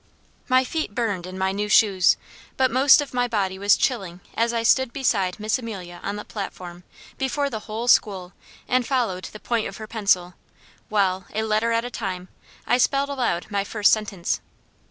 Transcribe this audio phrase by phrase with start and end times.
[0.49, 2.17] My feet burned in my new shoes,
[2.57, 6.25] but most of my body was chilling as I stood beside Miss Amelia on the
[6.25, 6.83] platform,
[7.19, 8.33] before the whole school,
[8.67, 10.33] and followed the point of her pencil,
[10.89, 12.29] while, a letter at a time,
[12.65, 14.41] I spelled aloud my first sentence.